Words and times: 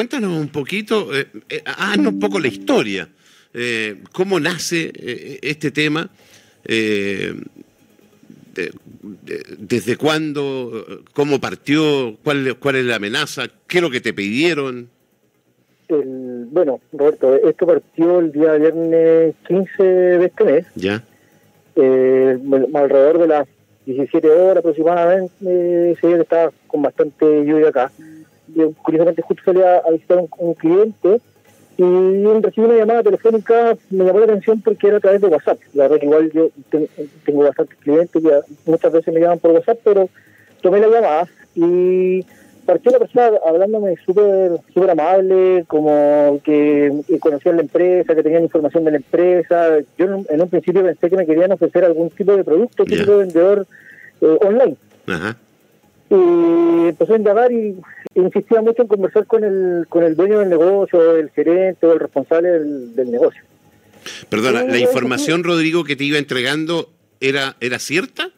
Cuéntanos 0.00 0.38
un 0.38 0.48
poquito, 0.48 1.08
eh, 1.16 1.26
eh, 1.48 1.62
haznos 1.64 2.12
un 2.12 2.20
poco 2.20 2.38
la 2.38 2.48
historia. 2.48 3.08
Eh, 3.54 3.96
¿Cómo 4.12 4.38
nace 4.38 4.92
eh, 4.94 5.38
este 5.40 5.70
tema? 5.70 6.10
Eh, 6.66 7.32
de- 8.54 8.72
de- 9.22 9.42
¿Desde 9.56 9.96
cuándo? 9.96 11.02
¿Cómo 11.14 11.40
partió? 11.40 12.14
¿Cuál, 12.22 12.58
¿Cuál 12.58 12.76
es 12.76 12.84
la 12.84 12.96
amenaza? 12.96 13.44
¿Qué 13.66 13.78
es 13.78 13.82
lo 13.82 13.90
que 13.90 14.02
te 14.02 14.12
pidieron? 14.12 14.90
El, 15.88 16.44
bueno, 16.50 16.78
Roberto, 16.92 17.34
esto 17.48 17.66
partió 17.66 18.18
el 18.20 18.32
día 18.32 18.52
viernes 18.52 19.34
15 19.48 19.82
de 19.82 20.26
este 20.26 20.44
mes, 20.44 20.66
¿Ya? 20.74 21.02
eh, 21.74 22.36
alrededor 22.74 23.18
de 23.20 23.28
las 23.28 23.48
17 23.86 24.28
horas 24.28 24.58
aproximadamente, 24.58 25.32
que 25.98 26.12
estaba 26.20 26.52
con 26.66 26.82
bastante 26.82 27.24
lluvia 27.46 27.70
acá. 27.70 27.90
Yo, 28.56 28.72
curiosamente 28.82 29.22
justo 29.22 29.42
salí 29.44 29.60
a, 29.62 29.76
a 29.78 29.90
visitar 29.90 30.18
un, 30.18 30.28
un 30.38 30.54
cliente 30.54 31.20
y 31.78 31.82
recibí 32.40 32.66
una 32.66 32.76
llamada 32.78 33.02
telefónica, 33.02 33.76
me 33.90 34.04
llamó 34.04 34.18
la 34.20 34.24
atención 34.24 34.62
porque 34.62 34.88
era 34.88 34.96
a 34.96 35.00
través 35.00 35.20
de 35.20 35.26
WhatsApp. 35.28 35.58
La 35.74 35.84
verdad 35.84 35.98
que 36.00 36.06
igual 36.06 36.32
yo 36.32 36.48
ten- 36.70 36.88
tengo 37.24 37.42
bastantes 37.44 37.76
clientes 37.78 38.22
que 38.22 38.30
muchas 38.64 38.92
veces 38.92 39.12
me 39.12 39.20
llaman 39.20 39.38
por 39.38 39.50
WhatsApp, 39.50 39.78
pero 39.84 40.08
tomé 40.62 40.80
la 40.80 40.88
llamada 40.88 41.28
y 41.54 42.24
partió 42.64 42.92
la 42.92 42.98
persona 42.98 43.30
hablándome 43.46 43.94
súper 44.06 44.52
súper 44.72 44.90
amable, 44.90 45.64
como 45.68 46.40
que 46.42 46.92
conocían 47.20 47.56
la 47.56 47.62
empresa, 47.62 48.14
que 48.14 48.22
tenían 48.22 48.44
información 48.44 48.84
de 48.84 48.90
la 48.92 48.96
empresa. 48.96 49.78
Yo 49.98 50.24
en 50.28 50.40
un, 50.40 50.48
principio 50.48 50.82
pensé 50.82 51.10
que 51.10 51.16
me 51.16 51.26
querían 51.26 51.52
ofrecer 51.52 51.84
algún 51.84 52.08
tipo 52.10 52.34
de 52.34 52.42
producto, 52.42 52.84
Ya. 52.86 52.98
tipo 53.00 53.12
de 53.12 53.18
vendedor 53.18 53.66
eh, 54.22 54.38
online. 54.40 54.76
Ajá. 55.06 55.36
Y 56.08 56.88
empezó 56.88 57.14
a 57.14 57.16
indagar 57.16 57.52
y 57.52 57.76
insistía 58.14 58.62
mucho 58.62 58.82
en 58.82 58.88
conversar 58.88 59.26
con 59.26 59.44
el, 59.44 59.86
con 59.88 60.04
el 60.04 60.14
dueño 60.14 60.38
del 60.38 60.50
negocio, 60.50 61.16
el 61.16 61.30
gerente 61.30 61.86
o 61.86 61.92
el 61.92 62.00
responsable 62.00 62.48
del, 62.48 62.94
del 62.94 63.10
negocio. 63.10 63.42
Perdona, 64.28 64.62
¿la 64.64 64.78
información, 64.78 65.42
Rodrigo, 65.42 65.84
que 65.84 65.96
te 65.96 66.04
iba 66.04 66.18
entregando 66.18 66.90
era, 67.20 67.56
era 67.60 67.78
cierta? 67.78 68.30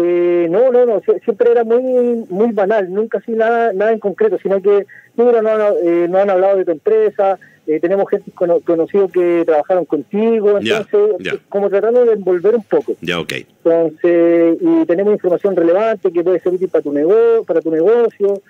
Eh, 0.00 0.46
no, 0.48 0.70
no, 0.70 0.86
no, 0.86 1.00
sie- 1.00 1.18
siempre 1.24 1.50
era 1.50 1.64
muy 1.64 1.82
muy 2.30 2.52
banal, 2.52 2.92
nunca 2.92 3.18
así 3.18 3.32
nada 3.32 3.72
nada 3.72 3.90
en 3.92 3.98
concreto, 3.98 4.38
sino 4.40 4.62
que, 4.62 4.86
mira, 5.16 5.42
no, 5.42 5.48
han- 5.50 5.74
eh, 5.84 6.06
no 6.08 6.18
han 6.18 6.30
hablado 6.30 6.56
de 6.56 6.64
tu 6.64 6.70
empresa, 6.70 7.36
eh, 7.66 7.80
tenemos 7.80 8.08
gente 8.08 8.30
cono- 8.30 8.60
conocido 8.60 9.08
que 9.08 9.42
trabajaron 9.44 9.84
contigo, 9.86 10.58
entonces, 10.78 11.16
como 11.48 11.68
tratando 11.68 12.04
de 12.04 12.12
envolver 12.12 12.54
un 12.54 12.62
poco. 12.62 12.94
Ya, 13.00 13.18
ok. 13.18 13.32
Entonces, 13.64 14.58
y 14.60 14.86
tenemos 14.86 15.12
información 15.14 15.56
relevante 15.56 16.12
que 16.12 16.22
puede 16.22 16.38
ser 16.40 16.54
útil 16.54 16.68
para 16.68 16.82
tu, 16.82 16.92
nego 16.92 17.42
para 17.44 17.60
tu 17.60 17.70
negocio. 17.72 18.40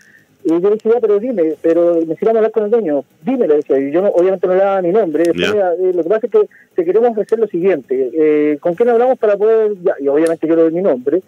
Y 0.48 0.62
yo 0.62 0.70
le 0.70 0.76
dije, 0.76 0.90
ya, 0.90 1.00
pero 1.00 1.18
dime, 1.18 1.56
pero 1.60 1.94
necesitamos 1.96 2.36
hablar 2.36 2.52
con 2.52 2.64
el 2.64 2.70
dueño, 2.70 3.04
dime, 3.22 3.46
le 3.46 3.56
decía. 3.56 3.78
Y 3.78 3.90
yo 3.90 4.00
no, 4.00 4.08
obviamente 4.08 4.46
no 4.46 4.54
le 4.54 4.60
daba 4.60 4.80
mi 4.82 4.92
nombre. 4.92 5.24
Después, 5.24 5.54
eh, 5.54 5.92
lo 5.94 6.02
que 6.02 6.08
pasa 6.08 6.26
es 6.26 6.32
que 6.32 6.48
te 6.74 6.84
queremos 6.84 7.10
ofrecer 7.10 7.38
lo 7.38 7.46
siguiente. 7.48 8.10
eh, 8.14 8.56
¿Con 8.58 8.74
quién 8.74 8.88
hablamos 8.88 9.18
para 9.18 9.36
poder...? 9.36 9.72
Ya, 9.82 9.94
y 10.00 10.08
obviamente 10.08 10.46
yo 10.46 10.56
le 10.56 10.62
doy 10.62 10.72
mi 10.72 10.80
nombre. 10.82 11.22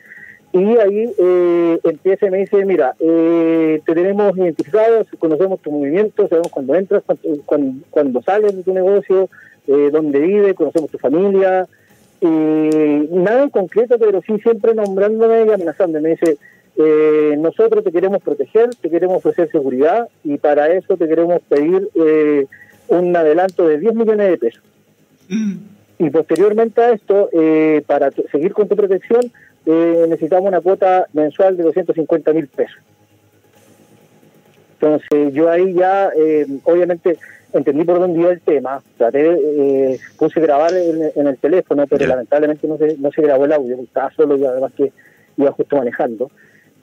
Y 0.53 0.65
ahí 0.79 1.13
eh, 1.19 1.79
empieza 1.85 2.27
y 2.27 2.31
me 2.31 2.39
dice, 2.39 2.65
mira, 2.65 2.95
eh, 2.99 3.81
te 3.87 3.95
tenemos 3.95 4.37
identificados, 4.37 5.07
conocemos 5.19 5.61
tu 5.61 5.71
movimiento, 5.71 6.27
sabemos 6.27 6.51
cuándo 6.51 6.75
entras, 6.75 7.03
cuándo, 7.45 7.87
cuándo 7.91 8.23
sales 8.23 8.57
de 8.57 8.63
tu 8.65 8.73
negocio, 8.75 9.29
eh, 9.69 9.91
dónde 9.93 10.19
vives, 10.19 10.55
conocemos 10.55 10.91
tu 10.91 10.99
familia, 10.99 11.69
eh, 12.21 13.09
nada 13.13 13.45
en 13.45 13.51
concreto, 13.51 13.97
pero 13.99 14.23
sí 14.23 14.39
siempre 14.43 14.75
nombrándome 14.75 15.45
y 15.47 15.53
amenazándome. 15.53 16.01
Me 16.01 16.17
dice, 16.17 16.37
eh, 16.83 17.37
nosotros 17.39 17.85
te 17.85 17.93
queremos 17.93 18.23
proteger, 18.23 18.71
te 18.71 18.89
queremos 18.89 19.19
ofrecer 19.19 19.51
seguridad 19.51 20.09
y 20.25 20.39
para 20.39 20.73
eso 20.73 20.97
te 20.97 21.07
queremos 21.07 21.43
pedir 21.43 21.89
eh, 21.95 22.47
un 22.89 23.15
adelanto 23.15 23.69
de 23.69 23.79
10 23.79 23.95
millones 23.95 24.31
de 24.31 24.39
pesos. 24.39 24.63
Y 25.99 26.11
posteriormente 26.11 26.81
a 26.81 26.91
esto, 26.93 27.29
eh, 27.33 27.83
para 27.87 28.11
seguir 28.33 28.53
con 28.55 28.69
tu 28.69 28.77
protección, 28.77 29.21
eh, 29.67 30.07
necesitamos 30.09 30.49
una 30.49 30.61
cuota 30.61 31.07
mensual 31.13 31.57
de 31.57 31.65
250 31.65 32.33
mil 32.33 32.49
pesos. 32.49 32.79
Entonces 34.75 35.35
yo 35.35 35.51
ahí 35.51 35.75
ya, 35.75 36.11
eh, 36.17 36.47
obviamente, 36.65 37.19
entendí 37.53 37.85
por 37.85 37.99
dónde 37.99 38.21
iba 38.21 38.31
el 38.31 38.41
tema, 38.41 38.83
traté, 38.97 39.29
eh, 39.31 39.99
puse 40.19 40.41
grabar 40.41 40.73
en, 40.73 41.13
en 41.15 41.27
el 41.27 41.37
teléfono, 41.37 41.87
pero 41.87 42.07
lamentablemente 42.07 42.67
no 42.67 42.79
se, 42.79 42.97
no 42.97 43.13
se 43.13 43.21
grabó 43.21 43.45
el 43.45 43.53
audio, 43.53 43.77
porque 43.77 43.89
estaba 43.89 44.11
solo 44.13 44.39
y 44.39 44.45
además 44.47 44.73
que 44.75 44.91
iba 45.37 45.53
justo 45.53 45.77
manejando. 45.77 46.31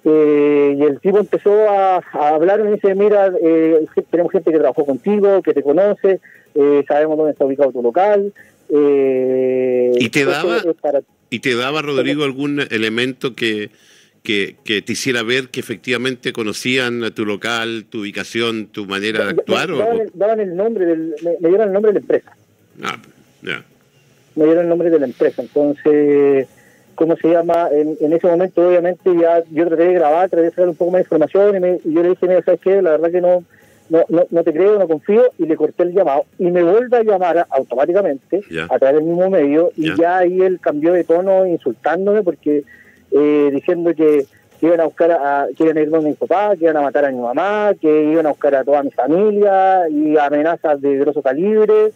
Eh, 0.09 0.75
y 0.79 0.83
el 0.83 0.99
tipo 1.01 1.17
empezó 1.19 1.51
a, 1.69 1.97
a 1.97 2.29
hablar 2.29 2.61
y 2.61 2.63
me 2.63 2.71
dice, 2.75 2.95
mira, 2.95 3.29
eh, 3.41 3.85
tenemos 4.09 4.31
gente 4.31 4.51
que 4.51 4.57
trabajó 4.57 4.85
contigo, 4.85 5.41
que 5.41 5.53
te 5.53 5.61
conoce, 5.61 6.21
eh, 6.55 6.85
sabemos 6.87 7.17
dónde 7.17 7.33
está 7.33 7.43
ubicado 7.45 7.71
tu 7.73 7.81
local. 7.81 8.31
eh, 8.69 9.91
¿Y 9.99 10.09
te 10.09 10.25
daba- 10.25 10.61
para- 10.81 11.01
¿Y 11.29 11.39
te 11.39 11.55
daba, 11.55 11.81
Rodrigo, 11.81 12.23
algún 12.23 12.61
elemento 12.69 13.35
que, 13.35 13.69
que, 14.23 14.55
que 14.63 14.81
te 14.81 14.93
hiciera 14.93 15.23
ver 15.23 15.49
que 15.49 15.59
efectivamente 15.59 16.31
conocían 16.31 17.11
tu 17.13 17.25
local, 17.25 17.85
tu 17.89 18.01
ubicación, 18.01 18.67
tu 18.67 18.85
manera 18.85 19.25
de 19.25 19.29
actuar? 19.31 19.71
o- 19.71 19.77
daban, 19.77 19.99
el, 20.01 20.11
daban 20.13 20.39
el 20.39 20.55
nombre, 20.55 20.85
del, 20.85 21.15
me, 21.21 21.31
me 21.41 21.49
dieron 21.49 21.67
el 21.67 21.73
nombre 21.73 21.89
de 21.91 21.93
la 21.95 21.99
empresa. 21.99 22.31
Ah, 22.81 22.97
ya. 23.41 23.63
me 24.35 24.45
dieron 24.45 24.63
el 24.63 24.69
nombre 24.69 24.89
de 24.89 24.99
la 24.99 25.05
empresa. 25.07 25.41
Entonces, 25.41 26.47
¿cómo 26.97 27.15
se 27.15 27.29
llama? 27.29 27.69
En, 27.71 27.95
en 28.01 28.11
ese 28.11 28.27
momento, 28.27 28.67
obviamente, 28.67 29.09
ya 29.21 29.41
yo 29.51 29.67
traté 29.67 29.83
de 29.83 29.93
grabar, 29.93 30.29
traté 30.29 30.43
de 30.45 30.49
sacar 30.49 30.67
un 30.69 30.75
poco 30.75 30.91
más 30.91 30.99
de 30.99 31.03
información 31.03 31.55
y, 31.55 31.59
me- 31.61 31.79
y 31.85 31.93
yo 31.93 32.03
le 32.03 32.09
dije, 32.09 32.27
mira, 32.27 32.41
¿sabes 32.43 32.59
qué? 32.61 32.81
La 32.81 32.91
verdad 32.91 33.11
que 33.11 33.21
no, 33.21 33.43
no, 33.89 34.03
no, 34.09 34.23
no 34.29 34.43
te 34.43 34.51
creo, 34.51 34.77
no 34.77 34.87
confío, 34.87 35.31
y 35.37 35.45
le 35.45 35.55
corté 35.55 35.83
el 35.83 35.93
llamado. 35.93 36.25
Y 36.39 36.51
me 36.51 36.61
vuelve 36.63 36.97
a 36.97 37.03
llamar 37.03 37.45
automáticamente 37.49 38.41
a 38.69 38.77
través 38.79 38.95
del 38.97 39.05
mismo 39.05 39.29
medio, 39.29 39.71
y 39.77 39.87
Ya. 39.89 39.95
ya 39.95 40.17
ahí 40.17 40.41
él 40.41 40.59
cambió 40.59 40.91
de 40.93 41.03
tono 41.05 41.45
insultándome 41.45 42.23
porque 42.23 42.63
eh, 43.11 43.49
diciendo 43.53 43.93
que 43.95 44.25
que 44.59 44.65
iban 44.65 44.79
a 44.79 44.85
buscar 44.85 45.11
a, 45.11 45.47
que 45.55 45.65
iban 45.65 45.77
a 45.77 45.81
ir 45.81 45.89
donde 45.91 46.09
mi 46.09 46.15
papá, 46.15 46.55
que 46.55 46.63
iban 46.63 46.77
a 46.77 46.81
matar 46.81 47.05
a 47.05 47.11
mi 47.11 47.19
mamá, 47.19 47.73
que 47.79 48.05
iban 48.05 48.25
a 48.25 48.29
buscar 48.29 48.55
a 48.55 48.63
toda 48.63 48.81
mi 48.81 48.89
familia 48.89 49.87
y 49.87 50.17
amenazas 50.17 50.81
de 50.81 50.97
grosso 50.97 51.21
calibre. 51.21 51.91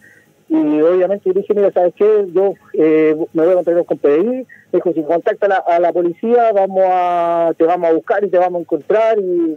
Y 0.54 0.82
obviamente 0.82 1.22
yo 1.30 1.32
dije, 1.32 1.54
mira, 1.54 1.72
¿sabes 1.72 1.94
qué? 1.96 2.26
Yo 2.34 2.52
eh, 2.74 3.16
me 3.32 3.42
voy 3.42 3.52
a 3.52 3.54
contactar 3.54 3.86
con 3.86 3.96
PDI. 3.96 4.26
Me 4.26 4.46
dijo, 4.72 4.92
si 4.92 5.02
contacta 5.02 5.46
a 5.46 5.48
la, 5.48 5.56
a 5.56 5.80
la 5.80 5.92
policía, 5.94 6.52
vamos 6.52 6.82
a, 6.86 7.54
te 7.56 7.64
vamos 7.64 7.88
a 7.88 7.94
buscar 7.94 8.22
y 8.22 8.28
te 8.28 8.36
vamos 8.36 8.58
a 8.58 8.60
encontrar. 8.62 9.18
Y, 9.18 9.56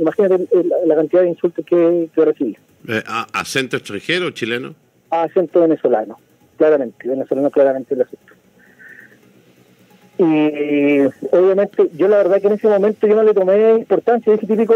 imagínate 0.00 0.46
la 0.86 0.94
cantidad 0.94 1.22
de 1.22 1.30
insultos 1.30 1.64
que, 1.66 2.08
que 2.14 2.24
recibí. 2.24 2.56
Eh, 2.86 3.02
¿a- 3.08 3.26
¿Acento 3.32 3.76
extranjero, 3.76 4.30
chileno? 4.30 4.76
A 5.10 5.22
acento 5.22 5.62
venezolano, 5.62 6.16
claramente, 6.56 7.08
venezolano 7.08 7.50
claramente 7.50 7.94
el 7.94 8.02
acento. 8.02 8.34
Y 10.18 11.00
obviamente 11.30 11.88
yo 11.96 12.08
la 12.08 12.18
verdad 12.18 12.40
que 12.40 12.48
en 12.48 12.52
ese 12.54 12.68
momento 12.68 13.06
yo 13.06 13.14
no 13.14 13.22
le 13.22 13.34
tomé 13.34 13.74
importancia, 13.78 14.34
ese 14.34 14.46
típico 14.46 14.74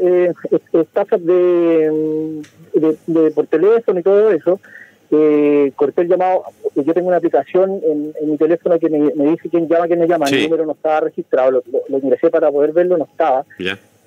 eh, 0.00 0.32
estafas 0.72 1.24
de, 1.24 2.42
de, 2.74 2.96
de 3.06 3.30
por 3.30 3.46
teléfono 3.46 4.00
y 4.00 4.02
todo 4.02 4.30
eso. 4.30 4.60
Eh, 5.12 5.72
corté 5.74 6.02
el 6.02 6.08
llamado, 6.08 6.44
yo 6.76 6.94
tengo 6.94 7.08
una 7.08 7.16
aplicación 7.16 7.80
en, 7.84 8.12
en 8.20 8.30
mi 8.30 8.36
teléfono 8.36 8.78
que 8.78 8.88
me, 8.88 9.12
me 9.16 9.30
dice 9.32 9.48
quién 9.48 9.66
llama, 9.68 9.88
quién 9.88 9.98
me 9.98 10.06
llama, 10.06 10.26
Sí. 10.26 10.36
el 10.36 10.44
número 10.44 10.66
no 10.66 10.72
estaba 10.72 11.00
registrado, 11.00 11.50
lo, 11.50 11.62
lo- 11.72 11.82
lo 11.88 11.98
ingresé 11.98 12.30
para 12.30 12.48
poder 12.52 12.72
verlo, 12.72 12.96
no 12.96 13.04
estaba. 13.10 13.44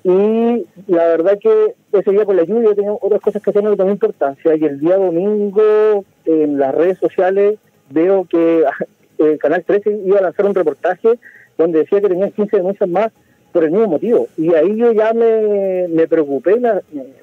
Y 0.02 0.66
la 0.86 1.06
verdad 1.08 1.38
que 1.38 1.74
ese 1.92 2.10
día 2.10 2.24
con 2.24 2.36
la 2.36 2.44
lluvia 2.44 2.64
yo 2.70 2.74
tenía 2.74 2.92
otras 2.92 3.20
cosas 3.20 3.42
que 3.42 3.52
le 3.52 3.76
tomé 3.76 3.92
importancia. 3.92 4.54
Y 4.54 4.64
el 4.64 4.80
día 4.80 4.96
domingo 4.96 6.04
en 6.26 6.58
las 6.58 6.74
redes 6.74 6.98
sociales 6.98 7.58
veo 7.90 8.26
que 8.28 8.64
el 9.18 9.38
Canal 9.38 9.62
13 9.64 10.00
iba 10.06 10.18
a 10.18 10.22
lanzar 10.22 10.46
un 10.46 10.54
reportaje 10.54 11.18
donde 11.56 11.80
decía 11.80 12.00
que 12.00 12.08
tenían 12.08 12.32
15 12.32 12.56
denuncias 12.56 12.88
más 12.88 13.12
por 13.54 13.64
el 13.64 13.70
mismo 13.70 13.86
motivo. 13.86 14.26
Y 14.36 14.52
ahí 14.52 14.76
yo 14.76 14.92
ya 14.92 15.12
me, 15.14 15.86
me 15.88 16.06
preocupé, 16.08 16.56
me, 16.58 16.72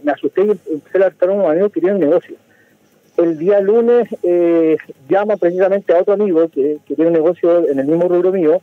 me 0.01 0.11
asusté 0.13 0.41
y 0.45 0.51
empecé 0.73 0.97
a 0.97 1.01
alertar 1.01 1.29
a 1.29 1.33
unos 1.33 1.49
amigos 1.51 1.71
que 1.73 1.81
tienen 1.81 1.99
negocio. 1.99 2.35
El 3.17 3.37
día 3.37 3.59
lunes 3.59 4.07
eh, 4.23 4.77
llama 5.09 5.35
precisamente 5.35 5.93
a 5.93 5.99
otro 5.99 6.13
amigo 6.13 6.47
que, 6.47 6.77
que 6.87 6.95
tiene 6.95 7.09
un 7.09 7.13
negocio 7.13 7.67
en 7.69 7.77
el 7.77 7.85
mismo 7.85 8.07
rubro 8.07 8.31
mío 8.31 8.61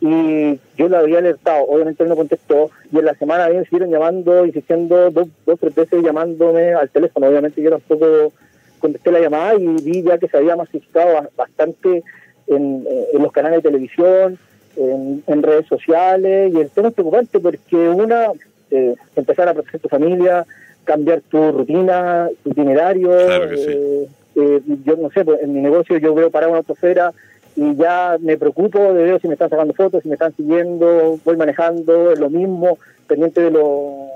y 0.00 0.58
yo 0.76 0.88
lo 0.88 0.98
había 0.98 1.18
alertado, 1.18 1.62
obviamente 1.66 2.02
él 2.02 2.08
no 2.08 2.16
contestó, 2.16 2.70
y 2.92 2.98
en 2.98 3.04
la 3.04 3.14
semana 3.14 3.44
a 3.44 3.48
mí 3.48 3.56
me 3.56 3.64
siguieron 3.64 3.90
llamando, 3.90 4.44
insistiendo 4.44 5.10
dos, 5.10 5.28
dos 5.46 5.58
tres 5.60 5.74
veces 5.76 6.02
llamándome 6.02 6.74
al 6.74 6.90
teléfono, 6.90 7.28
obviamente 7.28 7.62
yo 7.62 7.70
tampoco 7.70 8.32
contesté 8.80 9.12
la 9.12 9.20
llamada 9.20 9.54
y 9.54 9.64
vi 9.82 10.02
ya 10.02 10.18
que 10.18 10.28
se 10.28 10.36
había 10.36 10.56
masificado 10.56 11.14
ba- 11.14 11.28
bastante 11.36 12.02
en, 12.48 12.84
en 13.14 13.22
los 13.22 13.32
canales 13.32 13.62
de 13.62 13.70
televisión, 13.70 14.36
en, 14.76 15.22
en 15.26 15.42
redes 15.42 15.66
sociales, 15.66 16.52
y 16.54 16.60
el 16.60 16.70
tema 16.70 16.88
es 16.88 16.94
preocupante 16.94 17.40
porque 17.40 17.76
una, 17.76 18.28
eh, 18.70 18.94
empezar 19.16 19.48
a 19.48 19.54
proteger 19.54 19.80
tu 19.80 19.88
familia, 19.88 20.46
cambiar 20.84 21.20
tu 21.22 21.52
rutina, 21.52 22.28
tu 22.42 22.50
itinerario, 22.50 23.10
Claro 23.10 23.50
que 23.50 23.56
sí. 23.56 23.64
eh, 23.70 24.08
eh, 24.36 24.60
yo 24.84 24.96
no 24.96 25.10
sé, 25.10 25.24
pues, 25.24 25.42
en 25.42 25.52
mi 25.52 25.60
negocio 25.60 25.96
yo 25.98 26.14
veo 26.14 26.30
parar 26.30 26.48
una 26.48 26.58
autofera 26.58 27.12
y 27.56 27.76
ya 27.76 28.16
me 28.20 28.36
preocupo 28.36 28.92
de 28.92 29.04
ver 29.04 29.20
si 29.20 29.28
me 29.28 29.34
están 29.34 29.50
sacando 29.50 29.74
fotos, 29.74 30.02
si 30.02 30.08
me 30.08 30.14
están 30.14 30.34
siguiendo, 30.34 31.18
voy 31.24 31.36
manejando, 31.36 32.12
es 32.12 32.18
lo 32.18 32.28
mismo, 32.30 32.78
pendiente 33.06 33.42
de, 33.42 33.50
lo, 33.52 34.08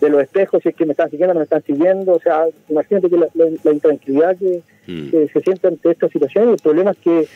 de 0.00 0.10
los 0.10 0.22
espejos, 0.22 0.62
si 0.62 0.68
es 0.68 0.74
que 0.74 0.84
me 0.84 0.92
están 0.92 1.10
siguiendo, 1.10 1.32
no 1.32 1.40
me 1.40 1.44
están 1.44 1.62
siguiendo. 1.62 2.12
O 2.12 2.20
sea, 2.20 2.44
imagínate 2.68 3.08
que 3.08 3.16
la, 3.16 3.72
intranquilidad 3.72 4.36
mm. 4.36 5.10
que, 5.10 5.30
se 5.32 5.40
siente 5.40 5.68
ante 5.68 5.90
esta 5.90 6.08
situación 6.08 6.50
y 6.50 6.52
el 6.52 6.58
problema 6.58 6.90
es 6.90 6.98
que, 6.98 7.26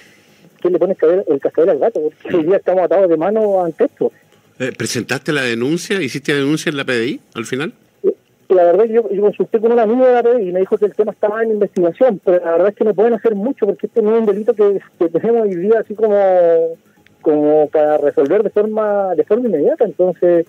que 0.60 0.70
le 0.70 0.78
pones 0.78 0.96
el 1.26 1.40
cascabel 1.40 1.70
al 1.70 1.78
gato, 1.78 2.00
porque 2.00 2.36
hoy 2.36 2.44
día 2.44 2.56
estamos 2.56 2.84
atados 2.84 3.08
de 3.08 3.16
mano 3.16 3.64
ante 3.64 3.84
esto. 3.84 4.12
Eh, 4.58 4.72
¿Presentaste 4.76 5.32
la 5.32 5.42
denuncia? 5.42 6.00
¿Hiciste 6.02 6.32
la 6.32 6.38
denuncia 6.38 6.70
en 6.70 6.76
la 6.76 6.84
PDI 6.84 7.20
al 7.34 7.46
final? 7.46 7.72
Eh, 8.02 8.14
la 8.48 8.64
verdad 8.64 8.86
es 8.86 8.90
que 8.90 8.94
yo, 8.96 9.20
consulté 9.22 9.60
con 9.60 9.72
un 9.72 9.78
amigo 9.78 10.04
de 10.04 10.12
la 10.12 10.22
PDI 10.22 10.48
y 10.48 10.52
me 10.52 10.60
dijo 10.60 10.76
que 10.76 10.86
el 10.86 10.94
tema 10.94 11.12
estaba 11.12 11.42
en 11.42 11.52
investigación, 11.52 12.20
pero 12.24 12.44
la 12.44 12.52
verdad 12.52 12.68
es 12.70 12.74
que 12.74 12.84
no 12.84 12.94
pueden 12.94 13.14
hacer 13.14 13.34
mucho 13.34 13.66
porque 13.66 13.86
este 13.86 14.02
no 14.02 14.14
es 14.14 14.20
un 14.20 14.26
delito 14.26 14.54
que, 14.54 14.80
que 14.98 15.08
tenemos 15.08 15.42
hoy 15.42 15.54
día 15.54 15.80
así 15.80 15.94
como 15.94 16.76
como 17.20 17.68
para 17.68 17.98
resolver 17.98 18.42
de 18.42 18.50
forma 18.50 19.14
de 19.14 19.24
forma 19.24 19.48
inmediata. 19.48 19.84
Entonces, 19.84 20.46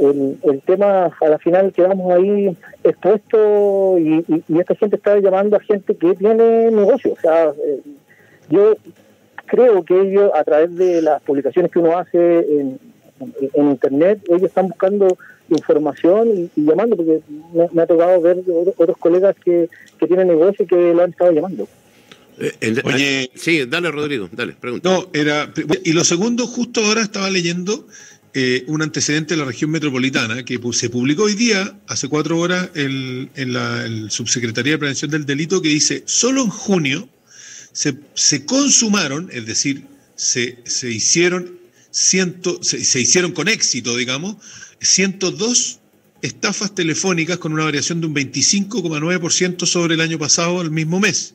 el, 0.00 0.38
el 0.42 0.60
tema 0.62 1.10
a 1.20 1.28
la 1.28 1.38
final 1.38 1.72
quedamos 1.72 2.12
ahí 2.12 2.56
expuestos 2.84 4.00
y, 4.00 4.24
y, 4.48 4.58
esta 4.58 4.74
gente 4.74 4.96
está 4.96 5.18
llamando 5.18 5.56
a 5.56 5.60
gente 5.60 5.94
que 5.96 6.14
tiene 6.14 6.70
negocio. 6.70 7.12
O 7.12 7.20
sea, 7.20 7.50
eh, 7.50 7.80
yo 8.48 8.76
creo 9.46 9.84
que 9.84 10.00
ellos, 10.00 10.30
a 10.34 10.44
través 10.44 10.74
de 10.76 11.02
las 11.02 11.22
publicaciones 11.22 11.70
que 11.70 11.78
uno 11.78 11.98
hace 11.98 12.38
en, 12.38 12.78
en 13.54 13.70
Internet, 13.70 14.20
ellos 14.28 14.44
están 14.44 14.68
buscando 14.68 15.16
información 15.48 16.50
y, 16.56 16.64
llamando, 16.64 16.96
porque 16.96 17.20
me, 17.72 17.82
ha 17.82 17.86
tocado 17.86 18.20
ver 18.20 18.38
otros 18.76 18.96
colegas 18.98 19.36
que, 19.44 19.68
que 19.98 20.06
tienen 20.06 20.28
negocio 20.28 20.64
y 20.64 20.68
que 20.68 20.94
lo 20.94 21.02
han 21.02 21.10
estado 21.10 21.32
llamando. 21.32 21.68
Eh, 22.38 22.82
Oye, 22.84 23.30
sí, 23.34 23.64
dale 23.66 23.90
Rodrigo, 23.90 24.28
dale, 24.32 24.54
pregunta. 24.54 24.90
No, 24.90 25.08
era 25.14 25.50
y 25.84 25.92
lo 25.92 26.04
segundo, 26.04 26.46
justo 26.46 26.84
ahora 26.84 27.00
estaba 27.00 27.30
leyendo 27.30 27.86
eh, 28.34 28.64
un 28.66 28.82
antecedente 28.82 29.34
de 29.34 29.40
la 29.40 29.46
región 29.46 29.70
metropolitana 29.70 30.44
que 30.44 30.60
se 30.72 30.90
publicó 30.90 31.24
hoy 31.24 31.34
día, 31.34 31.78
hace 31.86 32.08
cuatro 32.08 32.38
horas, 32.38 32.70
en 32.74 33.52
la 33.52 33.86
Subsecretaría 34.10 34.72
de 34.72 34.78
Prevención 34.78 35.10
del 35.10 35.24
Delito, 35.24 35.62
que 35.62 35.68
dice, 35.68 36.02
solo 36.04 36.42
en 36.42 36.50
junio 36.50 37.08
se, 38.14 38.46
consumaron, 38.46 39.28
es 39.32 39.44
decir, 39.44 39.84
se, 40.14 40.58
hicieron 40.82 41.58
ciento, 41.90 42.58
se, 42.62 42.78
hicieron 42.98 43.32
con 43.32 43.48
éxito, 43.48 43.94
digamos, 43.96 44.36
102 44.80 45.80
estafas 46.22 46.74
telefónicas 46.74 47.36
con 47.36 47.52
una 47.52 47.64
variación 47.64 48.00
de 48.00 48.06
un 48.06 48.14
25,9% 48.14 49.66
sobre 49.66 49.94
el 49.94 50.00
año 50.00 50.18
pasado, 50.18 50.62
el 50.62 50.70
mismo 50.70 51.00
mes. 51.00 51.34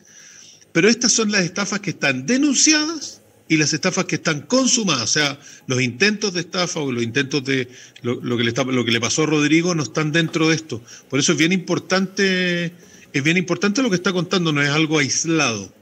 Pero 0.71 0.89
estas 0.89 1.11
son 1.11 1.31
las 1.31 1.43
estafas 1.43 1.79
que 1.79 1.91
están 1.91 2.25
denunciadas 2.25 3.21
y 3.47 3.57
las 3.57 3.73
estafas 3.73 4.05
que 4.05 4.15
están 4.15 4.41
consumadas. 4.41 5.03
O 5.03 5.13
sea, 5.13 5.39
los 5.67 5.79
intentos 5.79 6.33
de 6.33 6.39
estafa 6.39 6.79
o 6.79 6.91
los 6.91 7.03
intentos 7.03 7.43
de 7.43 7.67
lo, 8.01 8.19
que, 8.37 8.43
le 8.43 8.51
lo 8.51 8.85
que 8.85 8.91
le 8.91 8.99
pasó 8.99 9.23
a 9.23 9.27
Rodrigo 9.27 9.75
no 9.75 9.83
están 9.83 10.11
dentro 10.11 10.49
de 10.49 10.55
esto. 10.55 10.81
Por 11.07 11.19
eso 11.19 11.33
es 11.33 11.37
bien 11.37 11.51
importante, 11.51 12.73
es 13.13 13.23
bien 13.23 13.37
importante 13.37 13.83
lo 13.83 13.91
que 13.91 13.97
está 13.97 14.11
contando, 14.11 14.51
no 14.51 14.63
es 14.63 14.69
algo 14.69 14.97
aislado. 14.97 15.80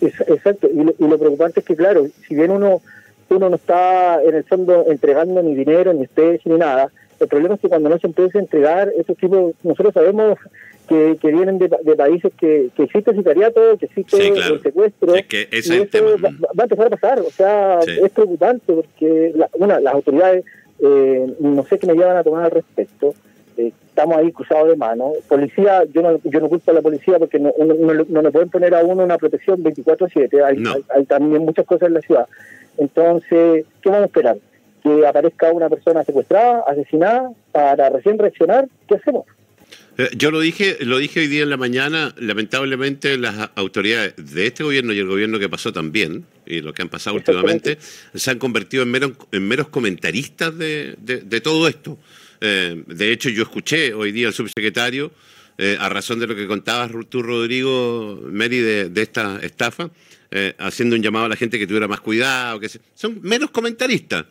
Exacto, 0.00 0.68
y 0.68 1.04
lo, 1.04 1.18
preocupante 1.18 1.60
es 1.60 1.66
que, 1.66 1.76
claro, 1.76 2.06
si 2.26 2.34
bien 2.34 2.50
uno, 2.50 2.80
uno 3.30 3.48
no 3.48 3.56
está 3.56 4.22
en 4.22 4.34
el 4.34 4.44
fondo 4.44 4.84
entregando 4.88 5.42
ni 5.42 5.54
dinero, 5.54 5.92
ni 5.92 6.02
especie, 6.02 6.52
ni 6.52 6.58
nada, 6.58 6.90
el 7.18 7.28
problema 7.28 7.54
es 7.54 7.60
que 7.60 7.68
cuando 7.68 7.88
no 7.88 7.98
se 7.98 8.06
empieza 8.06 8.38
a 8.38 8.42
entregar, 8.42 8.92
esos 8.96 9.16
tipos, 9.16 9.54
nosotros 9.62 9.94
sabemos 9.94 10.38
que, 10.88 11.16
que 11.20 11.32
vienen 11.32 11.58
de, 11.58 11.68
países 11.68 12.32
que, 12.38 12.68
que 12.76 12.84
existe 12.84 13.14
sicariato, 13.14 13.76
que 13.78 13.86
existe 13.86 14.28
el 14.28 14.62
secuestro. 14.62 15.14
que 15.28 15.48
y 15.50 15.56
esto 15.56 16.04
va, 16.22 16.28
a 16.28 16.62
empezar 16.62 16.86
a 16.86 16.90
pasar. 16.90 17.20
O 17.20 17.30
sea, 17.30 17.80
es 17.80 18.10
preocupante 18.10 18.72
porque 18.72 19.34
una, 19.54 19.80
las 19.80 19.94
autoridades, 19.94 20.44
eh, 20.80 21.26
no 21.40 21.64
sé 21.64 21.78
qué 21.78 21.86
me 21.86 21.94
llevan 21.94 22.16
a 22.16 22.24
tomar 22.24 22.44
al 22.44 22.50
respecto. 22.50 23.14
Eh, 23.56 23.72
estamos 23.86 24.16
ahí 24.16 24.32
cruzados 24.32 24.68
de 24.68 24.76
mano. 24.76 25.12
Policía, 25.28 25.84
yo 25.92 26.02
no, 26.02 26.20
yo 26.24 26.40
no 26.40 26.48
culpo 26.48 26.70
a 26.70 26.74
la 26.74 26.82
policía 26.82 27.18
porque 27.18 27.38
no, 27.38 27.52
no, 27.58 28.22
le 28.22 28.30
pueden 28.30 28.50
poner 28.50 28.74
a 28.74 28.84
uno 28.84 29.04
una 29.04 29.18
protección 29.18 29.62
24-7. 29.62 30.44
Hay, 30.44 30.62
hay, 30.94 31.04
también 31.06 31.44
muchas 31.44 31.66
cosas 31.66 31.88
en 31.88 31.94
la 31.94 32.00
ciudad. 32.00 32.26
Entonces, 32.78 33.64
¿qué 33.80 33.88
vamos 33.88 34.02
a 34.02 34.06
esperar? 34.06 34.36
Que 34.82 35.06
aparezca 35.06 35.50
una 35.52 35.68
persona 35.68 36.04
secuestrada, 36.04 36.64
asesinada, 36.66 37.30
para 37.52 37.88
recién 37.90 38.18
reaccionar. 38.18 38.68
¿Qué 38.86 38.96
hacemos? 38.96 39.24
Eh, 39.98 40.10
yo 40.14 40.30
lo 40.30 40.40
dije, 40.40 40.76
lo 40.80 40.98
dije 40.98 41.20
hoy 41.20 41.26
día 41.26 41.42
en 41.42 41.50
la 41.50 41.56
mañana, 41.56 42.14
lamentablemente 42.18 43.16
las 43.16 43.50
autoridades 43.54 44.14
de 44.16 44.46
este 44.46 44.62
gobierno 44.62 44.92
y 44.92 44.98
el 44.98 45.06
gobierno 45.06 45.38
que 45.38 45.48
pasó 45.48 45.72
también, 45.72 46.26
y 46.44 46.60
lo 46.60 46.74
que 46.74 46.82
han 46.82 46.90
pasado 46.90 47.16
últimamente, 47.16 47.78
se 48.14 48.30
han 48.30 48.38
convertido 48.38 48.82
en 48.82 48.90
meros, 48.90 49.12
en 49.32 49.48
meros 49.48 49.68
comentaristas 49.68 50.56
de, 50.58 51.40
todo 51.42 51.66
esto. 51.66 51.98
Eh, 52.40 52.82
de 52.86 53.12
hecho, 53.12 53.28
yo 53.28 53.42
escuché 53.42 53.94
hoy 53.94 54.12
día 54.12 54.28
al 54.28 54.34
subsecretario, 54.34 55.12
eh, 55.58 55.76
a 55.80 55.88
razón 55.88 56.18
de 56.18 56.26
lo 56.26 56.36
que 56.36 56.46
contabas 56.46 56.90
tú, 57.08 57.22
Rodrigo 57.22 58.20
Meri, 58.30 58.60
de, 58.60 59.02
esta 59.02 59.38
estafa, 59.42 59.90
haciendo 60.58 60.96
un 60.96 61.02
llamado 61.02 61.26
a 61.26 61.28
la 61.28 61.36
gente 61.36 61.58
que 61.58 61.66
tuviera 61.66 61.88
más 61.88 62.00
cuidado, 62.00 62.60
que 62.60 62.68
son 62.94 63.20
meros 63.22 63.50
comentaristas. 63.50 64.26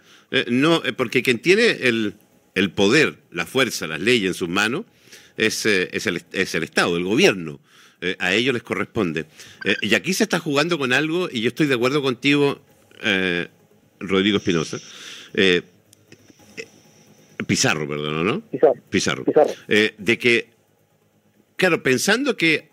no, 0.48 0.84
porque 0.98 1.24
quien 1.24 1.40
tiene 1.40 1.70
el, 1.82 2.14
el 2.56 2.72
poder, 2.72 3.18
la 3.32 3.46
fuerza, 3.46 3.86
las 3.86 4.00
leyes 4.00 4.28
en 4.30 4.34
sus 4.34 4.50
manos, 4.50 4.86
es, 5.38 5.66
eh, 5.66 5.90
es, 5.92 6.08
el, 6.08 6.24
es 6.32 6.56
el 6.56 6.64
Estado, 6.64 6.98
el 6.98 7.04
gobierno. 7.04 7.60
Eh, 8.02 8.16
a 8.20 8.34
ellos 8.34 8.54
les 8.54 8.64
corresponde. 8.64 9.26
Eh, 9.64 9.76
y 9.82 9.96
aquí 9.96 10.14
se 10.14 10.24
está 10.24 10.40
jugando 10.40 10.78
con 10.78 10.94
algo, 10.94 11.30
y 11.32 11.42
yo 11.42 11.50
estoy 11.50 11.68
de 11.68 11.76
acuerdo 11.76 12.02
contigo, 12.02 12.62
Rodrigo 14.00 14.38
Espinosa. 14.38 14.80
Pizarro, 17.48 17.88
perdón, 17.88 18.26
¿no? 18.26 18.42
Pizarro. 18.90 19.24
Pizarro. 19.24 19.54
de 19.68 20.18
que, 20.18 20.50
claro, 21.56 21.84
pensando 21.84 22.36
que 22.38 22.70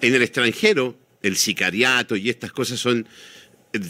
en 0.00 0.14
el 0.14 0.22
extranjero 0.22 0.96
el 1.22 1.36
sicariato 1.36 2.16
y 2.16 2.30
estas 2.30 2.52
cosas 2.52 2.78
son 2.78 3.06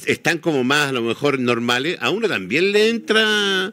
están 0.07 0.39
como 0.39 0.65
más 0.65 0.89
a 0.89 0.93
lo 0.93 1.03
mejor 1.03 1.39
normales, 1.39 1.99
a 2.01 2.11
uno 2.11 2.29
también 2.29 2.73
le 2.73 2.89
entra 2.89 3.73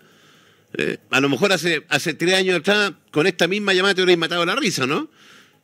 eh, 0.78 0.98
a 1.10 1.22
lo 1.22 1.30
mejor 1.30 1.54
hace, 1.54 1.84
hace 1.90 2.14
tres 2.14 2.34
años 2.34 2.60
atrás, 2.60 2.94
con 3.12 3.28
esta 3.28 3.48
misma 3.48 3.74
llamada 3.74 3.96
te 3.96 4.02
hubierais 4.02 4.18
matado 4.18 4.46
la 4.46 4.56
risa, 4.56 4.86
¿no? 4.86 5.08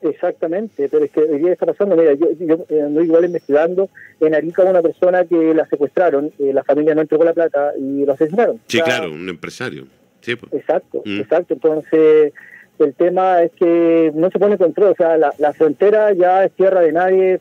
Exactamente, 0.01 0.89
pero 0.89 1.05
es 1.05 1.11
que 1.11 1.19
hoy 1.19 1.39
día 1.39 1.53
está 1.53 1.65
pasando, 1.65 1.95
mira, 1.95 2.13
yo, 2.13 2.29
yo 2.39 2.65
eh, 2.69 2.81
ando 2.81 3.03
igual 3.03 3.25
investigando 3.25 3.89
en 4.19 4.33
Arica 4.33 4.63
una 4.63 4.81
persona 4.81 5.25
que 5.25 5.53
la 5.53 5.67
secuestraron, 5.67 6.31
eh, 6.39 6.53
la 6.53 6.63
familia 6.63 6.95
no 6.95 7.01
entregó 7.01 7.23
la 7.23 7.33
plata 7.33 7.73
y 7.77 8.05
lo 8.05 8.13
asesinaron. 8.13 8.59
Sí, 8.67 8.81
claro, 8.81 9.11
un 9.11 9.29
empresario. 9.29 9.87
Sí, 10.21 10.35
pues. 10.35 10.53
Exacto, 10.53 11.01
mm. 11.06 11.19
exacto. 11.19 11.53
Entonces, 11.53 12.33
el 12.79 12.94
tema 12.94 13.44
es 13.44 13.51
que 13.51 14.12
no 14.15 14.29
se 14.31 14.39
pone 14.39 14.57
control, 14.57 14.91
o 14.91 14.95
sea, 14.95 15.17
la, 15.17 15.34
la 15.38 15.53
frontera 15.53 16.13
ya 16.13 16.45
es 16.45 16.51
tierra 16.53 16.81
de 16.81 16.91
nadie, 16.91 17.39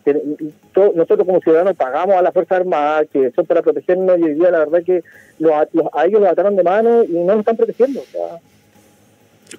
nosotros 0.75 1.26
como 1.26 1.40
ciudadanos 1.40 1.76
pagamos 1.76 2.16
a 2.16 2.23
la 2.23 2.33
Fuerza 2.33 2.57
Armada, 2.57 3.04
que 3.07 3.31
son 3.33 3.47
para 3.47 3.62
protegernos, 3.62 4.19
y 4.19 4.23
hoy 4.25 4.35
día 4.35 4.50
la 4.50 4.61
verdad 4.61 4.83
que 4.85 5.02
a 5.95 6.07
ellos 6.07 6.21
los 6.21 6.31
ataron 6.31 6.57
de 6.57 6.62
mano 6.62 7.04
y 7.04 7.12
no 7.12 7.25
nos 7.26 7.40
están 7.40 7.57
protegiendo. 7.57 8.02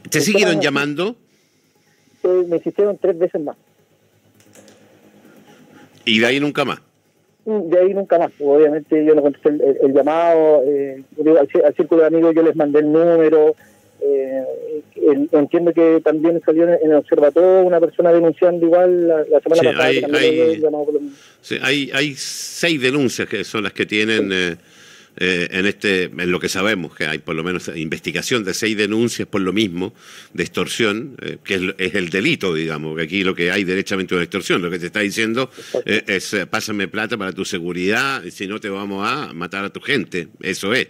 ¿Te 0.09 0.21
siguieron 0.21 0.61
llamando? 0.61 1.15
Eh, 2.23 2.45
me 2.47 2.57
insistieron 2.57 2.97
tres 2.97 3.17
veces 3.17 3.41
más. 3.41 3.57
¿Y 6.05 6.19
de 6.19 6.25
ahí 6.25 6.39
nunca 6.39 6.65
más? 6.65 6.79
De 7.45 7.79
ahí 7.79 7.93
nunca 7.93 8.19
más. 8.19 8.31
Obviamente 8.39 9.03
yo 9.03 9.15
no 9.15 9.23
contesté 9.23 9.49
el, 9.49 9.93
llamado, 9.93 10.63
eh, 10.65 11.03
al, 11.39 11.75
círculo 11.75 12.01
de 12.01 12.07
amigos 12.07 12.35
yo 12.35 12.43
les 12.43 12.55
mandé 12.55 12.79
el 12.79 12.91
número, 12.91 13.55
eh, 13.99 14.43
entiendo 15.31 15.73
que 15.73 16.01
también 16.03 16.41
salió 16.45 16.63
en 16.65 16.91
el 16.91 16.97
observatorio 16.97 17.63
una 17.63 17.79
persona 17.79 18.11
denunciando 18.11 18.65
igual 18.65 19.07
la, 19.07 19.39
semana 19.41 19.63
pasada. 19.63 19.83
Hay, 19.85 20.03
hay, 20.03 20.61
sí, 21.41 21.57
hay, 21.61 21.91
hay, 21.93 22.13
seis 22.15 22.79
denuncias 22.79 23.27
que 23.27 23.43
son 23.43 23.63
las 23.63 23.73
que 23.73 23.87
tienen 23.87 24.29
eh, 24.31 24.55
eh, 25.17 25.47
en 25.51 25.65
este 25.65 26.03
en 26.05 26.31
lo 26.31 26.39
que 26.39 26.49
sabemos 26.49 26.95
que 26.95 27.05
hay 27.05 27.19
por 27.19 27.35
lo 27.35 27.43
menos 27.43 27.69
investigación 27.75 28.43
de 28.43 28.53
seis 28.53 28.77
denuncias 28.77 29.27
por 29.27 29.41
lo 29.41 29.51
mismo 29.51 29.93
de 30.33 30.43
extorsión 30.43 31.17
eh, 31.21 31.37
que 31.43 31.73
es, 31.77 31.95
el 31.95 32.09
delito 32.09 32.53
digamos 32.53 32.95
que 32.95 33.03
aquí 33.03 33.23
lo 33.23 33.35
que 33.35 33.51
hay 33.51 33.63
derechamente 33.63 34.15
una 34.15 34.23
extorsión. 34.23 34.61
Lo 34.61 34.69
que 34.71 34.79
te 34.79 34.85
está 34.87 35.01
diciendo 35.01 35.51
es 35.85 36.35
pásame 36.49 36.87
plata 36.87 37.17
para 37.17 37.33
tu 37.33 37.45
seguridad 37.45 38.23
si 38.29 38.47
no 38.47 38.59
te 38.59 38.69
vamos 38.69 39.07
a 39.07 39.33
matar 39.33 39.65
a 39.65 39.69
tu 39.69 39.81
gente. 39.81 40.29
Eso 40.41 40.73
es. 40.73 40.87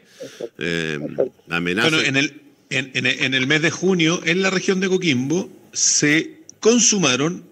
Amenaza. 1.49 1.89
Bueno, 1.89 2.07
en 2.07 2.17
el 2.17 2.41
en, 2.71 3.33
el 3.33 3.47
mes 3.47 3.61
de 3.61 3.71
junio, 3.71 4.21
en 4.25 4.41
la 4.41 4.49
región 4.49 4.79
de 4.79 4.87
Coquimbo, 4.87 5.49
se 5.73 6.41
consumaron 6.59 7.43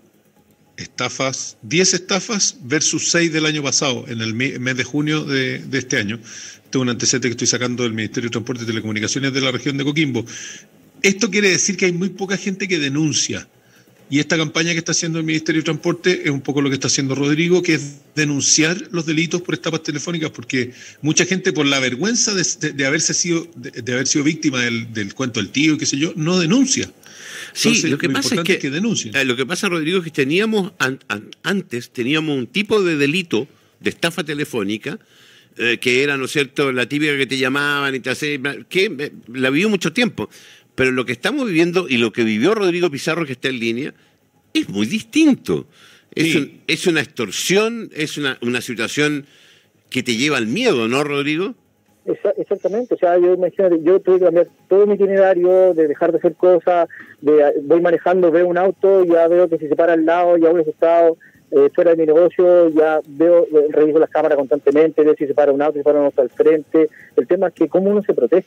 estafas, 0.78 1.58
10 1.64 1.94
estafas 1.94 2.56
versus 2.62 3.10
6 3.12 3.34
del 3.34 3.46
año 3.46 3.62
pasado, 3.62 4.06
en 4.08 4.22
el 4.22 4.34
mes 4.34 4.78
de 4.78 4.84
junio 4.84 5.26
de, 5.26 5.62
este 5.74 5.98
año. 5.98 6.20
Este 6.70 6.78
es 6.78 6.82
un 6.84 6.90
antecedente 6.90 7.30
que 7.30 7.32
estoy 7.32 7.48
sacando 7.48 7.82
del 7.82 7.94
Ministerio 7.94 8.28
de 8.28 8.32
Transporte 8.34 8.64
y 8.64 8.68
Telecomunicaciones 8.68 9.34
de 9.34 9.42
la 9.42 9.52
región 9.52 9.76
de 9.76 9.84
Coquimbo. 9.84 10.24
Esto 11.02 11.32
quiere 11.32 11.50
decir 11.50 11.76
que 11.76 11.86
hay 11.86 11.94
muy 11.94 12.10
poca 12.10 12.38
gente 12.38 12.68
que 12.68 12.78
denuncia. 12.78 13.48
Y 14.08 14.20
esta 14.20 14.38
campaña 14.38 14.74
que 14.74 14.78
está 14.78 14.92
haciendo 14.92 15.18
el 15.18 15.26
Ministerio 15.26 15.62
de 15.62 15.66
Transporte 15.66 16.22
es 16.26 16.30
un 16.30 16.42
poco 16.42 16.62
lo 16.62 16.70
que 16.70 16.76
está 16.76 16.86
haciendo 16.86 17.16
Rodrigo, 17.16 17.64
que 17.64 17.74
es 17.74 18.02
denunciar 18.14 18.88
los 18.92 19.08
delitos 19.08 19.42
por 19.42 19.56
estafas 19.56 19.82
telefónicas, 19.82 20.30
porque 20.30 20.72
mucha 21.02 21.26
gente 21.26 21.54
por 21.54 21.66
la 21.66 21.80
vergüenza 21.80 22.36
de, 22.36 22.86
haberse 22.86 23.16
sido, 23.16 23.48
de, 23.56 23.92
haber 23.92 24.06
sido 24.06 24.24
víctima 24.24 24.60
del, 24.62 25.16
cuento 25.16 25.40
del 25.40 25.50
tío, 25.50 25.76
qué 25.76 25.88
sé 25.88 25.98
yo, 25.98 26.14
no 26.16 26.38
denuncia. 26.38 26.94
sí, 27.52 27.82
lo 27.88 27.98
que 27.98 28.12
pasa 28.12 28.36
es 28.36 28.42
que, 28.42 28.60
eh, 28.62 29.26
lo 29.26 29.36
que 29.36 29.46
pasa, 29.48 29.70
Rodrigo, 29.70 29.98
es 29.98 30.04
que 30.04 30.12
teníamos 30.12 30.74
antes 31.42 31.90
teníamos 31.90 32.38
un 32.38 32.46
tipo 32.46 32.84
de 32.84 32.96
delito 32.96 33.48
de 33.80 33.90
estafa 33.90 34.24
telefónica 34.24 35.00
eh, 35.60 35.78
que 35.78 36.04
era, 36.04 36.16
¿no 36.16 36.26
es 36.26 36.32
cierto?, 36.32 36.72
la 36.72 36.88
típica 36.88 37.18
que 37.18 37.28
te 37.28 37.38
llamaban 37.38 37.94
y 37.94 38.00
te 38.00 38.10
hacían, 38.10 38.66
que 38.70 38.86
eh, 38.86 39.12
la 39.28 39.50
vivió 39.50 39.70
mucho 39.70 39.92
tiempo. 39.92 40.30
Pero 40.74 40.92
lo 40.92 41.06
que 41.06 41.12
estamos 41.12 41.46
viviendo 41.46 41.88
y 41.90 41.98
lo 41.98 42.14
que 42.14 42.24
vivió 42.24 42.56
Rodrigo 42.56 42.90
Pizarro, 42.90 43.26
que 43.26 43.34
está 43.34 43.50
en 43.50 43.60
línea, 43.60 43.94
es 44.54 44.70
muy 44.70 44.86
distinto. 44.86 45.68
Es, 46.16 46.38
es 46.68 46.88
una 46.88 47.02
extorsión, 47.02 47.90
es 47.94 48.18
una, 48.18 48.38
una 48.42 48.62
situación 48.62 49.26
que 49.90 50.02
te 50.02 50.16
lleva 50.16 50.38
al 50.38 50.48
miedo, 50.48 50.88
¿no, 50.88 51.04
Rodrigo? 51.04 51.56
Exactamente, 52.38 52.96
o 52.96 52.98
sea, 52.98 53.18
yo 53.20 53.34
imagínate, 53.34 53.84
yo 53.84 54.00
tuve 54.00 54.20
que 54.20 54.26
cambiar 54.26 54.48
todo 54.68 54.88
mi 54.88 54.96
itinerario, 54.96 55.74
de 55.74 55.88
dejar 55.88 56.12
de 56.12 56.18
hacer 56.18 56.34
cosas, 56.36 56.88
de, 57.22 57.54
voy 57.64 57.82
manejando, 57.82 58.32
veo 58.32 58.48
un 58.48 58.58
auto, 58.58 59.04
ya 59.04 59.28
veo 59.28 59.48
que 59.48 59.58
si 59.60 59.68
se 59.68 59.76
para 59.76 59.94
al 59.94 60.06
lado, 60.06 60.38
ya 60.38 60.50
voy 60.50 60.62
asustado, 60.62 61.18
eh, 61.52 61.70
fuera 61.74 61.92
de 61.92 61.98
mi 61.98 62.06
negocio, 62.06 62.70
ya 62.70 63.02
veo, 63.08 63.48
reviso 63.70 64.00
las 64.00 64.10
cámaras 64.10 64.38
constantemente, 64.38 65.04
veo 65.04 65.16
si 65.16 65.28
se 65.28 65.34
para 65.34 65.52
un 65.52 65.62
auto, 65.62 65.74
si 65.74 65.80
se 65.80 65.84
para 65.84 66.00
un 66.00 66.06
auto 66.06 66.22
al 66.22 66.30
frente. 66.30 66.90
El 67.16 67.28
tema 67.28 67.48
es 67.48 67.54
que 67.54 67.68
cómo 67.68 67.90
uno 67.90 68.02
se 68.04 68.14
protege. 68.14 68.46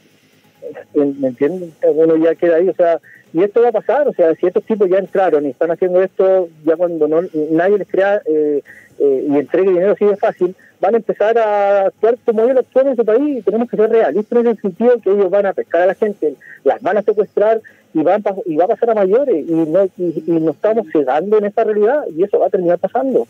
¿me 0.94 1.28
entienden? 1.28 1.72
Uno 1.82 2.16
ya 2.16 2.34
queda 2.34 2.56
ahí, 2.56 2.68
o 2.68 2.74
sea, 2.74 3.00
y 3.32 3.42
esto 3.42 3.62
va 3.62 3.68
a 3.68 3.72
pasar, 3.72 4.06
o 4.08 4.12
sea, 4.12 4.34
si 4.34 4.46
estos 4.46 4.64
tipos 4.64 4.88
ya 4.88 4.98
entraron 4.98 5.46
y 5.46 5.50
están 5.50 5.70
haciendo 5.70 6.02
esto, 6.02 6.48
ya 6.64 6.76
cuando 6.76 7.08
no 7.08 7.22
nadie 7.50 7.78
les 7.78 7.88
crea 7.88 8.20
eh, 8.26 8.62
eh, 8.98 9.26
y 9.28 9.38
entregue 9.38 9.70
dinero 9.70 9.92
así 9.92 10.04
de 10.04 10.16
fácil, 10.16 10.54
van 10.80 10.94
a 10.94 10.98
empezar 10.98 11.38
a 11.38 11.86
actuar 11.86 12.18
como 12.24 12.42
ellos 12.42 12.58
actúan 12.58 12.88
en 12.88 12.96
su 12.96 13.04
país 13.04 13.38
y 13.38 13.42
tenemos 13.42 13.70
que 13.70 13.76
ser 13.76 13.90
realistas 13.90 14.40
en 14.40 14.46
el 14.48 14.60
sentido 14.60 15.00
que 15.00 15.12
ellos 15.12 15.30
van 15.30 15.46
a 15.46 15.52
pescar 15.52 15.82
a 15.82 15.86
la 15.86 15.94
gente, 15.94 16.34
las 16.64 16.82
van 16.82 16.98
a 16.98 17.02
secuestrar 17.02 17.60
y, 17.94 18.02
van, 18.02 18.22
y 18.46 18.56
va 18.56 18.64
a 18.64 18.68
pasar 18.68 18.90
a 18.90 18.94
mayores 18.94 19.44
y, 19.48 19.52
no, 19.52 19.84
y, 19.96 20.30
nos 20.30 20.54
estamos 20.54 20.86
cegando 20.92 21.38
en 21.38 21.44
esta 21.44 21.64
realidad 21.64 22.04
y 22.16 22.22
eso 22.22 22.38
va 22.38 22.46
a 22.46 22.50
terminar 22.50 22.78
pasando. 22.78 23.26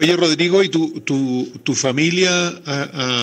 Oye, 0.00 0.16
Rodrigo, 0.16 0.62
¿y 0.62 0.68
tu, 0.68 1.00
tu, 1.00 1.46
tu 1.62 1.74
familia, 1.74 2.30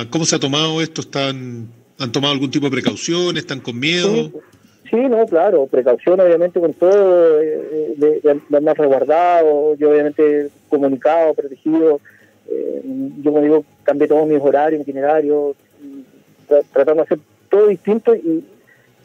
cómo 0.09 0.25
se 0.25 0.35
ha 0.35 0.39
tomado 0.39 0.81
esto? 0.81 1.01
¿Están 1.01 1.67
¿Han 1.99 2.13
tomado 2.13 2.33
algún 2.33 2.49
tipo 2.49 2.65
de 2.65 2.71
precaución? 2.71 3.35
¿Están 3.35 3.59
con 3.59 3.77
miedo? 3.77 4.31
Sí, 4.89 4.95
no, 4.95 5.25
claro, 5.27 5.67
precaución 5.67 6.19
obviamente 6.19 6.59
con 6.59 6.73
todo, 6.73 7.41
eh, 7.41 7.93
de, 7.97 8.21
de, 8.21 8.57
andar 8.57 8.77
resguardado, 8.77 9.75
yo 9.75 9.91
obviamente 9.91 10.49
comunicado, 10.69 11.33
protegido. 11.33 11.99
Eh, 12.49 12.81
yo 13.21 13.31
como 13.31 13.43
digo, 13.43 13.65
cambié 13.83 14.07
todos 14.07 14.27
mis 14.27 14.41
horarios, 14.41 14.79
mi 14.79 14.83
itinerario, 14.83 15.55
tratando 16.71 17.03
de 17.03 17.05
hacer 17.05 17.19
todo 17.49 17.67
distinto 17.67 18.15
y, 18.15 18.43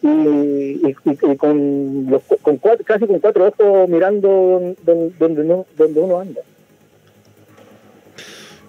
y, 0.04 1.36
con, 1.36 2.06
los, 2.10 2.22
con 2.42 2.58
casi 2.84 3.06
con 3.06 3.18
cuatro 3.20 3.48
ojos 3.48 3.88
mirando 3.88 4.74
donde, 4.84 5.14
donde, 5.18 5.64
donde 5.76 6.00
uno 6.00 6.20
anda 6.20 6.42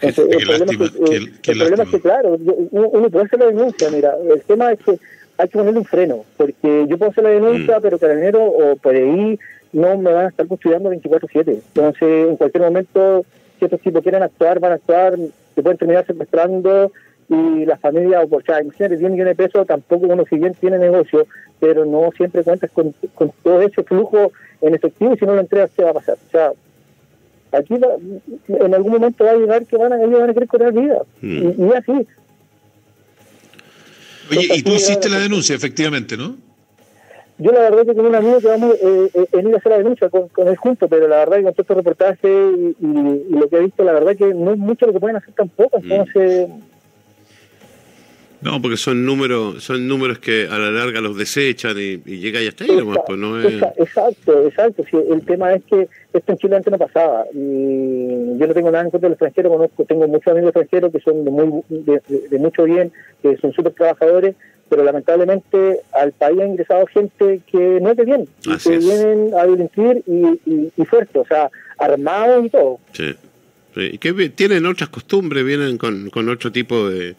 el, 0.02 0.14
problema, 0.14 1.84
es 1.84 1.90
que, 1.90 2.00
claro, 2.00 2.38
uno 2.72 3.10
puede 3.10 3.26
hacer 3.26 3.40
la 3.40 3.46
denuncia, 3.48 3.90
mira, 3.92 4.16
el 4.30 4.42
tema 4.42 4.72
es 4.72 4.80
que 4.80 5.00
hay 5.38 5.48
que 5.48 5.58
ponerle 5.58 5.80
un 5.80 5.86
freno, 5.86 6.26
porque 6.38 6.86
yo 6.88 6.98
puedo 6.98 7.12
hacer 7.12 7.24
la 7.24 7.32
denuncia, 7.32 7.80
mm. 7.80 7.82
pero 7.82 8.00
Carabinero 8.00 8.44
o 8.44 8.76
por 8.78 8.96
ahí 8.96 9.40
no 9.74 9.98
me 9.98 10.12
van 10.12 10.26
a 10.26 10.30
estar 10.30 10.48
custodiando 10.48 10.92
24-7. 10.92 11.48
Entonces, 11.48 12.30
en 12.30 12.38
cualquier 12.38 12.64
momento, 12.64 13.26
si 13.60 13.66
estos 13.66 13.82
tipos 13.82 14.02
quieren 14.02 14.24
actuar, 14.24 14.60
van 14.60 14.74
a 14.74 14.76
actuar, 14.76 15.16
se 15.54 15.62
pueden 15.62 15.78
terminar 15.78 16.06
secuestrando 16.06 16.92
y 17.28 17.66
la 17.66 17.78
familia, 17.78 18.22
o 18.22 18.42
sea, 18.42 18.62
imagínate, 18.62 18.98
10 18.98 19.12
millones 19.12 19.36
de 19.36 19.44
pesos, 19.44 19.66
tampoco 19.66 20.06
uno 20.08 20.24
si 20.30 20.38
bien 20.38 20.54
tiene 20.54 20.78
negocio, 20.78 21.26
pero 21.60 21.86
no 21.86 22.12
siempre 22.16 22.44
cuentas 22.44 22.70
con, 22.72 22.94
con 23.14 23.32
todo 23.44 23.62
ese 23.62 23.84
flujo 23.84 24.32
en 24.62 24.76
efectivo 24.76 25.14
y 25.14 25.18
si 25.18 25.26
no 25.26 25.34
lo 25.34 25.42
entregas, 25.42 25.72
¿qué 25.76 25.84
va 25.84 25.92
a 25.92 25.94
pasar? 25.96 26.18
O 26.28 26.32
sea, 26.32 26.52
aquí 27.52 27.76
en 28.48 28.74
algún 28.74 28.92
momento 28.92 29.24
va 29.24 29.32
a 29.32 29.36
llegar 29.36 29.66
que 29.66 29.78
van 29.78 29.94
a, 29.94 30.02
ellos 30.02 30.20
van 30.20 30.30
a 30.30 30.34
querer 30.34 30.48
cobrar 30.48 30.74
vida. 30.74 31.02
Hmm. 31.22 31.52
Y, 31.58 31.74
así. 31.74 32.08
Oye, 34.32 34.48
y 34.56 34.64
tú 34.64 34.72
hiciste 34.72 35.10
la 35.10 35.20
denuncia, 35.20 35.56
efectivamente, 35.56 36.18
¿no? 36.18 36.38
Yo 37.38 37.52
la 37.52 37.62
verdad 37.62 37.86
que 37.86 37.96
con 37.96 38.06
un 38.06 38.16
amigo 38.16 38.40
que 38.40 38.48
vamos 38.48 38.76
eh, 38.76 39.10
eh, 39.14 39.26
en 39.34 39.48
ir 39.50 39.56
a 39.56 39.58
hacer 39.58 39.72
la 39.74 39.78
denuncia 39.80 40.10
con, 40.10 40.30
con 40.30 40.48
él 40.48 40.56
junto, 40.56 40.88
pero 40.88 41.08
la 41.08 41.18
verdad 41.18 41.38
que 41.38 41.44
con 41.44 41.54
todo 41.54 41.62
este 41.64 41.74
reportaje 41.74 42.30
y, 42.80 43.34
lo 43.34 43.50
que 43.50 43.58
he 43.58 43.62
visto, 43.62 43.84
la 43.84 43.92
verdad 43.92 44.16
que 44.16 44.34
no 44.34 44.52
es 44.52 44.58
mucho 44.58 44.86
lo 44.86 44.94
que 44.94 45.00
pueden 45.00 45.18
hacer 45.18 45.34
tampoco, 45.34 45.80
hmm. 45.80 45.92
entonces... 45.92 46.50
No, 48.46 48.62
porque 48.62 48.78
son 48.78 49.04
números, 49.04 49.64
son 49.64 49.88
números 49.88 50.20
que 50.20 50.48
a 50.48 50.60
la 50.60 50.70
larga 50.70 51.02
los 51.02 51.18
desechan 51.18 51.76
y, 51.80 51.98
llega 51.98 52.40
y 52.44 52.48
hasta 52.48 52.64
ahí 52.64 52.76
nomás, 52.76 53.00
pues 53.04 53.18
no 53.18 53.42
es... 53.42 53.56
Exacto, 53.76 54.46
exacto. 54.46 54.86
el 54.94 55.26
tema 55.26 55.56
es 55.56 55.64
que 55.64 55.90
esto 56.14 56.32
en 56.32 56.38
Chile 56.38 56.56
antes 56.58 56.72
no 56.72 56.78
pasaba. 56.78 57.26
Y 57.34 58.38
yo 58.38 58.46
no 58.46 58.54
tengo 58.54 58.70
nada 58.70 58.84
en 58.84 58.92
contra 58.92 59.10
del 59.10 59.14
extranjero, 59.14 59.50
conozco, 59.50 59.84
tengo 59.86 60.08
muchos 60.08 60.32
amigos 60.32 60.50
extranjeros 60.50 60.92
que 60.92 61.00
son 61.00 61.26
de, 61.26 61.32
muy, 61.32 61.64
de, 61.70 62.38
mucho 62.38 62.66
bien, 62.66 62.92
que 63.24 63.36
son 63.38 63.52
súper 63.52 63.74
trabajadores, 63.74 64.36
pero 64.70 64.84
lamentablemente 64.84 65.80
al 65.92 66.12
país 66.12 66.40
ha 66.40 66.46
ingresado 66.46 66.86
gente 66.86 67.42
que 67.52 67.80
no 67.82 67.90
es 67.90 67.98
de 67.98 68.06
bien, 68.06 68.28
que 68.64 68.78
vienen 68.78 69.32
a 69.34 69.48
delinquir 69.48 70.04
y, 70.06 70.72
y, 70.80 70.86
fuerte, 70.86 71.18
o 71.18 71.26
sea, 71.26 71.50
armados 71.80 72.46
y 72.46 72.50
todo. 72.52 72.78
Sí. 72.92 73.16
Y 73.76 73.98
que 73.98 74.14
tienen 74.30 74.68
otras 74.68 74.90
costumbres, 74.90 75.44
vienen 75.44 75.80
con, 75.80 76.12
con 76.12 76.30
otro 76.30 76.52
tipo 76.52 76.88
de 76.92 77.16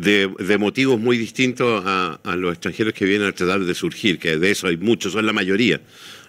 de, 0.00 0.58
motivos 0.58 0.98
muy 0.98 1.18
distintos 1.18 1.82
a, 1.84 2.18
los 2.36 2.52
extranjeros 2.52 2.94
que 2.94 3.04
vienen 3.04 3.28
a 3.28 3.32
tratar 3.32 3.60
de 3.60 3.74
surgir, 3.74 4.18
que 4.18 4.38
de 4.38 4.50
eso 4.50 4.66
hay 4.66 4.76
muchos, 4.76 5.12
son 5.12 5.26
la 5.26 5.32
mayoría. 5.32 5.80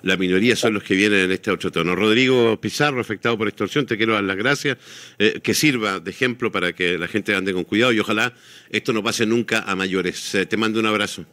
La 0.03 0.17
minoría 0.17 0.55
son 0.55 0.73
los 0.73 0.83
que 0.83 0.95
vienen 0.95 1.19
en 1.19 1.31
este 1.31 1.51
otro 1.51 1.71
tono. 1.71 1.95
Rodrigo 1.95 2.59
Pizarro, 2.59 2.99
afectado 2.99 3.37
por 3.37 3.47
extorsión, 3.47 3.85
te 3.85 3.97
quiero 3.97 4.13
dar 4.13 4.23
las 4.23 4.35
gracias. 4.35 4.77
Eh, 5.19 5.41
que 5.43 5.53
sirva 5.53 5.99
de 5.99 6.09
ejemplo 6.09 6.51
para 6.51 6.73
que 6.73 6.97
la 6.97 7.07
gente 7.07 7.35
ande 7.35 7.53
con 7.53 7.65
cuidado 7.65 7.93
y 7.93 7.99
ojalá 7.99 8.33
esto 8.69 8.93
no 8.93 9.03
pase 9.03 9.27
nunca 9.27 9.59
a 9.59 9.75
mayores. 9.75 10.33
Eh, 10.33 10.47
te 10.47 10.57
mando 10.57 10.79
un 10.79 10.87
abrazo. 10.87 11.25